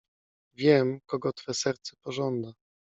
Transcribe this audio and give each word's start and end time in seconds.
Wiem, 0.53 0.99
kogo 1.05 1.31
twe 1.33 1.53
serce 1.53 1.95
pożąda. 2.01 2.53